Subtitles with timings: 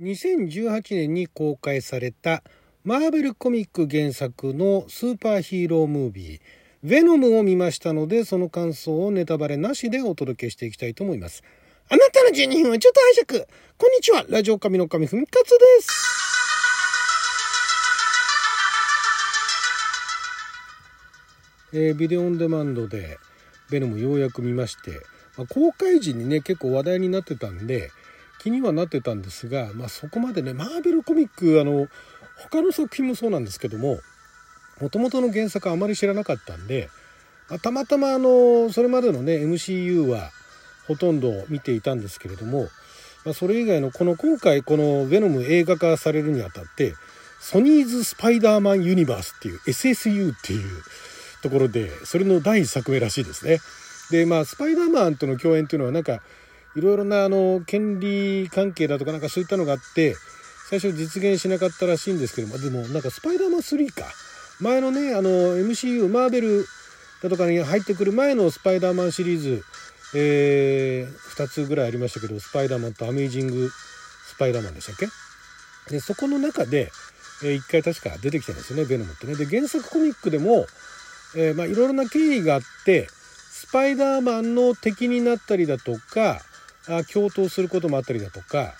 [0.00, 2.44] 2018年に公開された
[2.84, 6.40] マーベルコミック原作のスーパーヒーロームービー
[6.86, 11.42] 「ヴェノム」を見ましたのでその感想をネタバレなしでお届けしていきたいと思います。
[11.88, 13.46] あなたの12分はちょっと拝借。
[13.76, 15.88] こんにちはラジオ神の神ふみかつです。
[21.72, 23.18] えー、ビデオオンデマンドで
[23.68, 24.92] 「ベノム」ようやく見まして、
[25.36, 27.90] まあ、公開時にね結構話題になってたんで
[28.38, 31.88] 気にはなってたんですが、まあ、そこまでねマーベルコミックあの
[32.50, 33.98] 他の作品もそうなんですけども
[34.80, 36.88] もともとの原作あまり知らなかったんで、
[37.48, 40.30] まあ、たまたまあのそれまでのね MCU は
[40.86, 42.68] ほとんど見ていたんですけれども、
[43.24, 46.94] まあ、それ以外のこの今回この「ヴェノム」映画化されるにあたって
[47.40, 50.82] ソニーズ・スパイダーマン・ユニバースっていう SSU っていう
[51.42, 53.58] ところでそれの第1作目らしいですね。
[54.10, 56.20] でまあスパイダーマンとの共演っていうのはなんか
[56.76, 60.16] いろいろなあの権利関係だとかなんかそういったのがあって
[60.68, 64.04] 最初実現しなかったらしいんですけどもでもなんかスパイダーマン3か。
[64.60, 66.66] 前のねあの MCU マーベル
[67.22, 69.64] だとかに入ってくる前のスパイダーマンシリーズ、
[70.14, 75.08] えー、2つぐらいありましたけどスパイダーマンとアメイジングスパイダーマンでしたっけ？
[75.94, 76.90] でそこの中で、
[77.44, 79.36] えー、1回確か出てきたんですよねベノムってね。
[79.36, 80.66] で原作コミックでも、
[81.36, 86.40] えー、まあいろいろな経緯があってスパイダーマンの敵になったりだとか
[87.12, 88.74] 共闘することもあったりだとか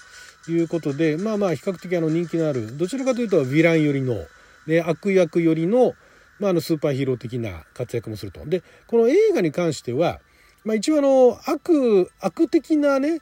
[0.51, 4.25] いうことでまあまあ比較的あの人気のあるどちらかというとヴィラン寄りの、
[4.67, 5.95] ね、悪役寄りの,、
[6.39, 8.45] まあ、あのスーパーヒーロー的な活躍もすると。
[8.47, 10.21] でこの映画に関しては、
[10.65, 13.21] まあ、一応あの悪悪的なね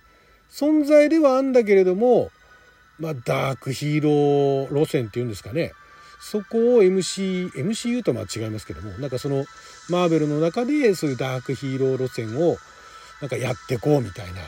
[0.50, 2.30] 存在ではあんだけれども、
[2.98, 5.72] まあ、ダークヒーロー路線っていうんですかね
[6.20, 9.44] そこを MC MCU とは違いますけどもなんかその
[9.90, 12.56] マーベルの中でそういうダークヒーロー路線を
[13.20, 14.40] なんかやってこうみたいな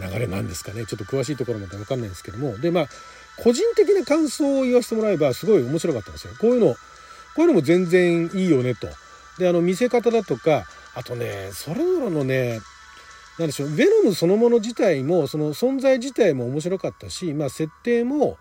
[0.00, 0.86] 流れなんですかね。
[0.86, 2.58] ちょっと詳しいところまで分かんないんですけども。
[2.58, 2.88] でまあ
[3.36, 6.34] 個人的な感想を言わせてもらえばすごい面白かったんですよ。
[6.40, 6.78] こういうのこ
[7.38, 8.88] ういうのも全然いいよねと。
[9.38, 12.60] であの見せ方だとかあとねそれぞれのね
[13.38, 18.36] 何でしょうヴェノムそのもの自体もその存在自体も面白かったし、まあ、設定も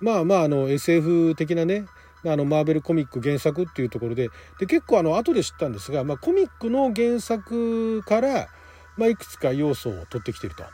[0.00, 1.86] まあまああの SF 的なね
[2.24, 8.48] あのマーベルコミック原作っていうところでで結構あの後で知ったんですが、まあ、コミックの原作から、
[8.96, 10.64] まあ、いくつか要素を取ってきてると。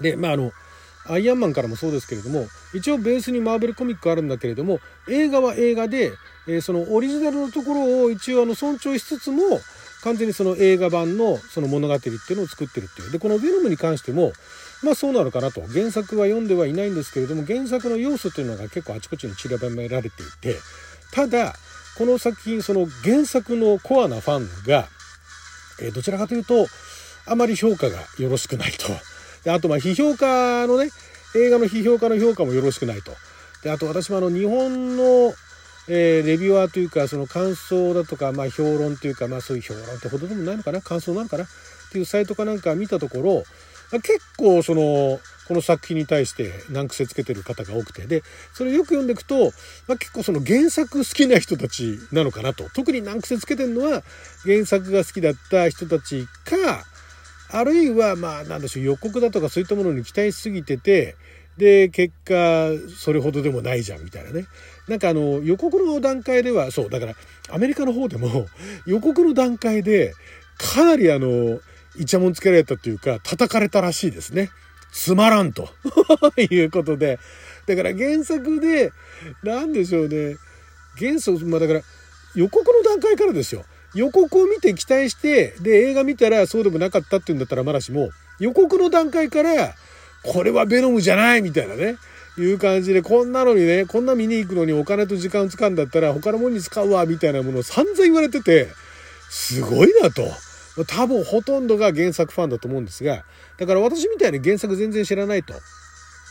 [0.00, 0.52] でまああの
[1.06, 6.12] アイアンマンからもそうですけれども一応ベースにマーベルコミックあるんだけれども映画は映画で、
[6.46, 9.42] えー、そのオリジナルのところを一応あの尊重しつつも
[10.02, 14.32] 完全にその映画版のその物語っていうのを作ってるっていうでこの「ヴェノム」に関しても
[14.82, 20.56] まあそうなのかなと原作は読んではいないんですけれども原作の要素というのが結構あちこちに散りばめられていて
[21.12, 21.54] ただ
[21.96, 24.88] この作品その原作のコアなファンが、
[25.80, 26.66] えー、どちらかというと
[27.26, 28.88] あまり評価がよろしくないと。
[29.44, 30.90] であとまあ批評家のね
[31.36, 33.12] 映画の批評家の評価もよろしくないと。
[33.62, 35.34] であと私もあの日本の、
[35.88, 40.80] えー、レビュアーというかその感想だとか、まあ、評論というか、まあ、そういう評論ってほどでもないのかな？
[40.80, 41.44] 感想なのかな？
[41.44, 41.46] っ
[41.92, 43.44] ていうサイトかなんか見たところ
[43.92, 48.06] 結構そのこの作品に対して難癖つけてる方が多くて。
[48.06, 48.22] で
[48.52, 49.52] それよく読んでいくと、
[49.86, 52.68] まあ、結構その原作好きな人たちなのかなと。
[52.70, 54.02] 特に難癖つけてるのは
[54.44, 56.84] 原作が好きだった人たちか
[57.54, 61.14] あるいはまあなんでしょう予告だとかそういったものに期待しすぎてて
[61.56, 64.46] で結果それほどでもないじゃんみたいなね。
[64.88, 67.14] なんかあの予告の段階ではそうだから
[67.50, 68.48] アメリカの方でも
[68.86, 70.14] 予告の段階で
[70.58, 71.60] かなりあの
[71.96, 74.50] イチャモンつけられたというか叩かれたらしいですね。
[74.92, 75.68] つまらんと。
[76.36, 77.20] いうことで。
[77.66, 78.90] だから原作で
[79.44, 80.36] 何でしょうね。
[80.98, 81.82] 原作まあだから
[82.34, 83.64] 予告の段階からですよ。
[83.94, 89.74] 予告を見て期待して、で、映画見たらそうでもなかったっていうんだったらまだしも、予告の段階から、
[90.24, 91.96] これはベノムじゃないみたいなね、
[92.36, 98.68] いう感じで、こんなのにね、こんな見に行くのにお金と時間を使うんだったら他のものに使うわ、みたいなものを散々言われてて、
[99.30, 100.22] すごいなと。
[100.88, 103.24] 多分ほとんどが原作ファンだと思うんですが、
[103.58, 105.54] だから私みたいに原作全然知らないと。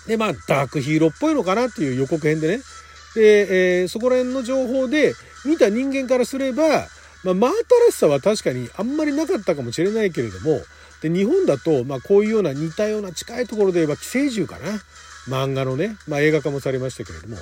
[0.08, 2.64] で、まあ、ダークヒーローっぽいのかなっていう予告編でね。
[3.16, 5.14] で、えー、そこら辺の情報で
[5.46, 6.88] 見た人間からすれば、
[7.24, 7.58] まあ、真新
[7.92, 10.62] しさは確かにあんまりなかったかもしれないけれども、
[11.02, 14.80] で、日本だと、まあ、こういうような似たような近いところで言えば、寄生獣かな？
[15.28, 17.38] 漫画のね、まあ、映画化もされましたけれども、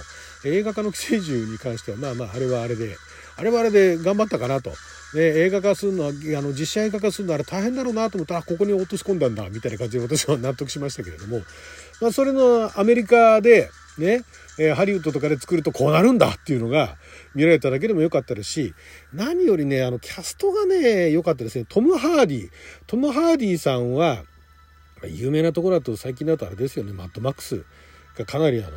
[0.45, 2.95] 映画化の寄生獣に関しては、まあまあ、あれはあれで、
[3.37, 4.69] あれはあれで頑張ったかなと。
[5.13, 11.41] ね、映画化するのは、あの、実写映画化するのはあれ大変だろうなと思ったら、ここに落とし込んだんだ、みたいな感じで私は納得しましたけれども、
[11.99, 14.23] まあ、それのアメリカで、ね、
[14.57, 16.97] えー、ハリウッドとかで作るとこうなるんだっていうのが
[17.35, 18.73] 見られただけでも良かったですし、
[19.13, 21.65] 何よりね、あの、キャストがね、良かったですね。
[21.67, 22.49] トム・ハーディ。
[22.87, 24.23] トム・ハーディさんは、
[25.07, 27.65] 有名なところだと最近だとあれですよね、マッドマックス。
[28.17, 28.71] がかなりあの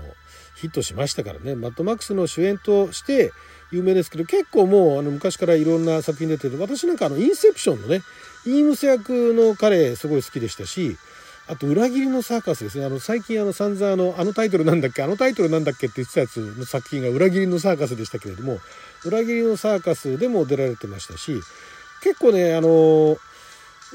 [0.56, 3.32] ヒットしましたからねマッドマックスの主演として
[3.72, 8.02] 有名ですけど結構もうあの昔からいろんな作品出てて私なんかあのインセプションのね
[8.46, 10.96] イームス役の彼すごい好きでしたし
[11.46, 12.86] あと裏切りのサーカスですね。
[12.86, 18.58] あの最近あの散々あのあのタイトルなんだっけあのタイトルなんだっけって言ってたやつの作品が裏切りのサーカスでしたけれども
[19.04, 21.40] 裏切りのサーカスでも出られてましたし
[22.02, 23.18] 結構ねあの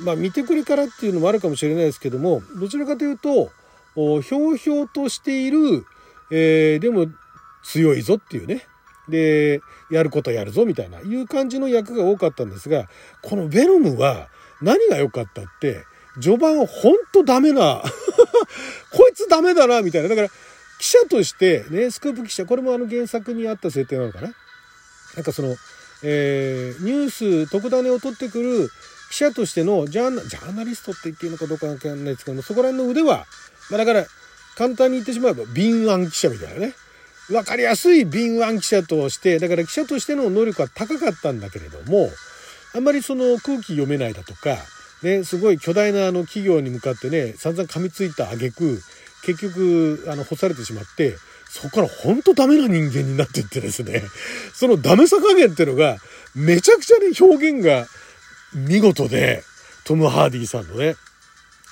[0.02, 3.52] まあ見てくれからっていうのもあるかもしれないですけどもどちらかというと
[3.96, 5.86] ひょうひょうとしている、
[6.32, 7.08] えー、でも
[7.64, 8.66] 強いぞっていうね。
[9.10, 12.88] でやることやるぞみたいないう感じの役が多かったんですが
[13.24, 14.28] このベノムは
[14.62, 15.84] 何が良かったって
[16.22, 17.82] 序盤ほんとダメな
[18.92, 20.10] こいつダメだなみたいな。
[20.10, 20.30] だから
[20.80, 24.34] 記者としてねスクープ記者これもあの原作にあった設定なのかな。
[25.16, 25.56] なんかその、
[26.04, 28.70] えー、ニュース特ダネを取ってくる
[29.10, 33.26] 記者としてのジャーナジャーナリストって言っていいのかどうかわかんないですけどもそこら辺の腕は、
[33.70, 34.06] まあ、だから
[34.56, 36.74] 簡単に言ってしまえば敏腕記者みたいなね。
[37.28, 42.10] 分かりやすい敏腕記者としてだから記者としての能力は高かったんだけれども
[42.76, 44.58] あんまりその空気読めないだとか、
[45.04, 48.82] ね、すごい巨大なあの企業に向かってね散々噛みついた挙句
[49.24, 51.16] 結局あの干されてしまって
[51.50, 54.04] そこから本当ダメな人間になっていってですね
[54.54, 55.98] そのダメさ加減っていうのが
[56.36, 57.88] めちゃくちゃね表現が
[58.54, 59.44] 見事で
[59.86, 60.96] トム・ハーディさんのね。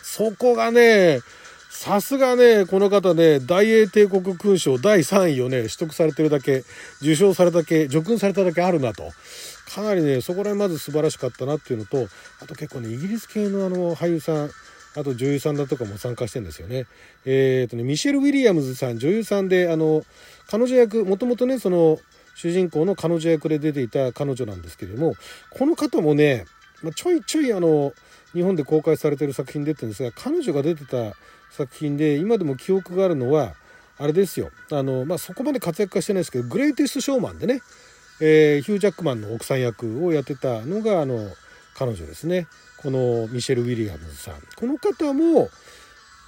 [0.02, 1.20] そこがね
[1.70, 6.64] さすがね、この方ね、大英帝国勲章第3位をね、取得されてるだけ、
[7.02, 9.12] 受賞されただけ、叙勲されただけあるなと。
[9.74, 12.08] かなりね、そこら辺まず素晴らしかったなっていうのと、
[12.42, 14.50] あと結構ね、イギリス系のあの俳優さん、
[14.96, 16.88] あと女優さんだとかも参加してんですよね。
[17.26, 20.04] えっ、ー、とね、ミシェル・ウィリアムズさん、女優さんで、あの、
[20.48, 22.00] 彼女役、もともとね、その、
[22.34, 25.16] 主人公の彼女役で出ていた彼女なんですけれども、
[25.52, 26.46] この方もね、
[26.82, 27.94] まあ、ちょいちょいあの、
[28.34, 31.16] 日本で公開されてる作品出てるんですが、彼女が出てた
[31.52, 33.54] 作品で今でも記憶があるのは
[33.98, 34.52] あれですよ。
[34.72, 37.62] あの、まあ、そこまで活躍はしてないですけどグレイテストショーマンでね、
[38.22, 41.30] えー、ヒュー・ジャックマンの奥さん役をやってたのがあの
[41.76, 42.48] 彼女ですね。
[42.78, 44.36] このミシェル・ウィリアムズさん。
[44.56, 45.50] この方も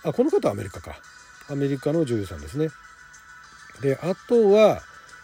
[0.03, 0.99] あこの方はアメリカか。
[1.49, 2.69] アメリカの女優さんですね。
[3.81, 4.81] であとは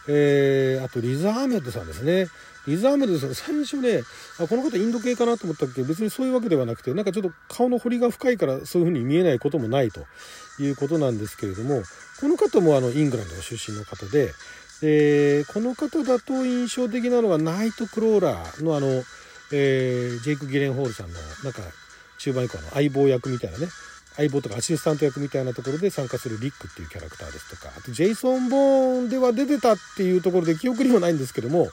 [0.07, 2.27] えー、あとリザ・アーメッドさんですね。
[2.67, 4.01] リザーメドさん最初ね
[4.39, 5.83] あこの方インド系かなと思ったっけ？
[5.83, 10.05] 別にそういうわけではなくてなんかちょっと顔の彫りが深いからそういう風に見えないこともないと。
[10.57, 11.83] いうことなんですけれども
[12.21, 14.31] この方もあのイングランドの出身の方で
[14.79, 18.87] でこの方だと印象的なのがナイトクローラーのあの、
[19.51, 21.61] えー、ジェイク・ギレンホールさんのなんか
[22.19, 23.67] 中盤以降の相棒役みたいなね。
[24.15, 31.67] 相棒とかアシスタント役みたいなところで参加するリックっていうキャラクターですとかあとジェイソン・ボーンでは出てたっていうところで記憶にもないんですけども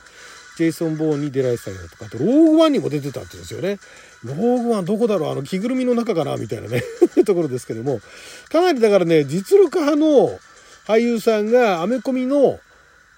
[0.57, 3.79] ジェイソン・ボーンに出られてたりだとか、あと、ローグワンにも出てたって言うんですよね。
[4.25, 6.83] ローグワンどこだろうあの、着ぐるみの中かなみたいなね
[7.25, 8.01] ところですけども、
[8.51, 10.39] かなりだからね、実力派の
[10.87, 12.61] 俳優さんがアメコミの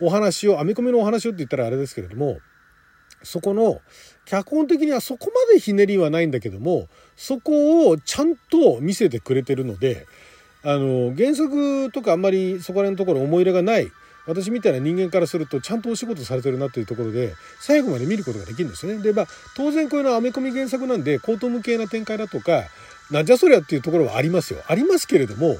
[0.00, 2.38] お話を、アメコミのお話をって言ったらあれですけれども、
[3.22, 3.80] そこの、
[4.26, 10.06] 脚本的にはそこまでひねりはないんだけども、そこをちゃんと見せてくれてるので、
[10.62, 13.90] あの、原作とかあんまりそこら辺のところ思い入れがない
[14.26, 19.02] 私みたいな人間からするとちゃんとお仕事されてるなっていうところで最後まで見ることができるんですよね。
[19.02, 19.26] でまあ
[19.56, 22.64] 当然こういうのはアメコミ原作なんで高等無形な展開だとか
[23.10, 24.62] なんじゃそりゃっていうところはありますよ。
[24.66, 25.56] ありますけれども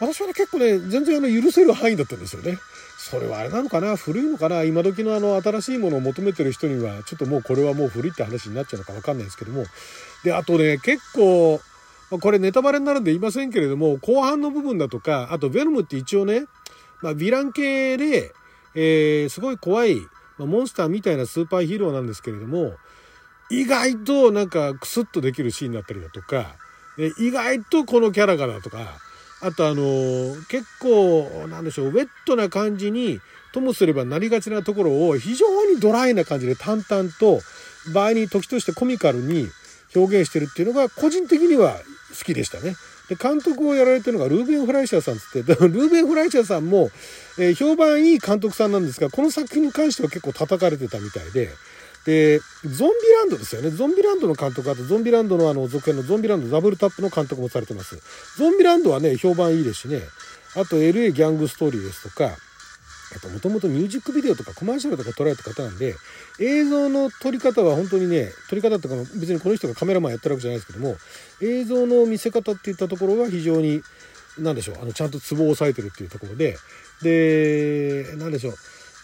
[0.00, 2.58] 私はね結構ね全然あの許せる範囲だったんですよね。
[2.98, 3.96] それはあれなのかな？
[3.96, 4.62] 古いのかな？
[4.64, 9.64] 今時のあの新しいものを求めてる人にはちょっともうこれはもう古いって話になっちゃうのか分かんないですけども
[10.24, 11.60] であとね結構
[12.10, 16.44] これネタバレになるんで言いませんけれども後半の部分だとかあとヴェノムって一応ね
[17.02, 18.32] まあ、ヴィラン系で、
[18.74, 19.96] えー、すごい怖い、
[20.38, 22.74] まあ、モンスターみたいなスーパーヒーローなんですけれども、
[23.50, 26.54] 意外となんかクスッとできるシーンだったりだとか、
[27.18, 28.98] 意外とこのキャラがだとか、
[29.42, 33.20] あとあのー、結構、なんでしょう、ウェットな感じに、
[33.52, 37.40] ともすればなりがちなところを非常にドライな感じで淡々と、
[37.92, 39.48] 場合に時としてコミカルに
[39.96, 41.76] 表現してるっていうのが個人的には
[42.18, 42.76] 好きでしたね。
[43.08, 46.90] で、監督をやられてるのがルーベン・フライシャーさんつって、 ルーベン・フライシャーさんも、
[47.38, 51.50] えー、評判いい監督さんなんですが、この作品に関しては結構叩かれてたみたいで、
[52.06, 53.70] で、ゾンビランドですよね。
[53.70, 57.98] ゾンビランドの監督、あとゾンビランドのあの続編のゾンビランドダブルタップの監督もされてます。
[58.38, 60.00] ゾンビランドはね、評判いいですしね。
[60.56, 62.36] あと LA ギャングストーリーですとか、
[63.28, 65.96] もともとミュージックビデオとかコマーシャルとか撮られた方なんで、
[66.38, 70.96] 映像の撮り方は本当にね、撮り方とかも別にこの人がカメラマンやってるわけじゃないですけども、
[71.40, 73.82] 映像の見せ方っていったところは非常に、
[74.38, 76.56] 何でしょう、あの、ちゃんとツボを押さえてるっていうところで、
[77.02, 78.54] で、何でしょう、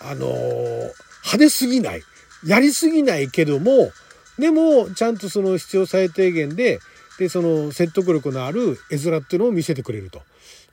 [0.01, 2.03] あの派手すぎない。
[2.45, 3.91] やりすぎないけども、
[4.39, 6.81] でも、ちゃんとその必要最低限で、
[7.19, 10.23] で、その説得力のある絵面っていうのを見せてくれると。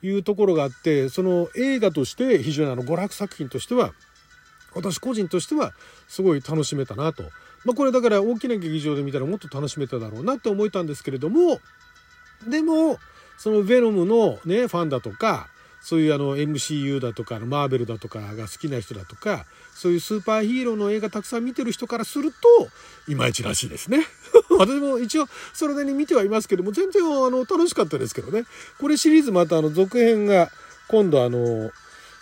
[0.06, 3.94] いうところがあってその映画として非常にあの娯楽作品としては
[4.74, 5.72] 私個人としては
[6.08, 7.22] すごい楽しめたなと。
[7.64, 11.60] まあ、これだから大きな劇場で見たらもっと楽しめただろうなって思えたんですけれども
[12.46, 12.98] でも
[13.38, 15.48] そのヴェノムのねファンだとか
[15.84, 22.38] そういうあの MCU だとかマーベルだとかが好きな人だとかそういうスーパーヒーローの映画たくさん見てる人からすると
[23.06, 24.06] いまいちらしいですね。
[24.58, 28.46] 私も一応それなりに見てはいますけども全然あの楽しかったですけどね
[28.78, 30.50] これシリーズまたあの続編が
[30.88, 31.70] 今度あの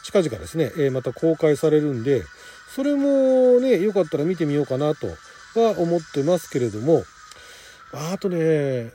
[0.02, 2.24] 近々ですね、えまた公開されるんで
[2.74, 5.06] それもねよかったら見てみようかなと
[5.54, 7.04] は思ってますけれども
[7.92, 8.92] あとね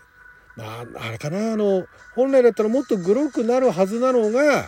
[0.60, 4.68] あ、あれかな、あの、本来だったらもっとグロくなるはずなのが、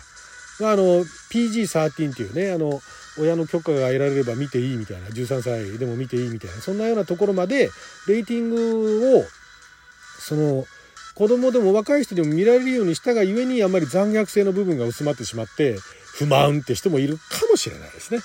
[0.60, 2.80] まあ、あの、PG13 っていうね、あの、
[3.18, 7.70] 親の許可が得られれば見ていいみたいな、13歳でも見ていいみたいな、そんなようなところまで、
[8.06, 9.24] レーティングを、
[10.18, 10.66] その、
[11.14, 15.76] 子供でも若い人でも見られるようにしたがゆえにあんまり残虐性の部分が薄まってしまって
[16.14, 18.20] 不満って人もいるかもしれないですね。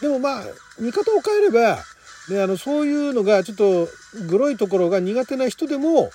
[0.00, 0.44] でもまあ
[0.78, 1.78] 見方を変えれば、
[2.30, 3.88] ね、あのそういうのがちょっと
[4.26, 6.10] グロいところが苦手な人でも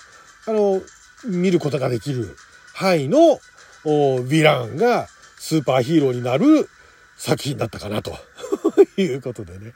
[0.46, 0.82] あの、
[1.24, 2.36] 見ることができる
[2.74, 3.40] 範囲の
[3.84, 6.68] ヴィランがスーパーヒーローになる
[7.16, 8.14] 作品だったかなと
[9.00, 9.72] いうことでね。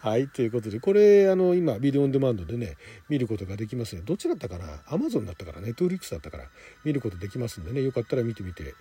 [0.00, 0.28] はい。
[0.28, 2.76] ということで、これ、あの、今、ビデオオンデマンドでね、
[3.08, 4.02] 見ることができますね。
[4.04, 4.66] どっちだったかな？
[4.86, 6.44] アマゾンだったから、ネットフリックスだったから、
[6.84, 8.74] 見ることできますんでね、よかったら見てみて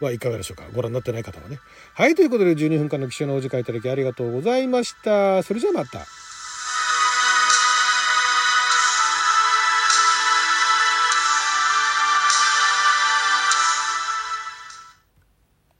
[0.00, 0.64] はいかがでしょうか？
[0.74, 1.58] ご覧になってない方はね。
[1.94, 2.14] はい。
[2.14, 5.42] ということで、12分間の記者のお時間いただきありがとうございました。
[5.42, 6.06] それじゃあまた。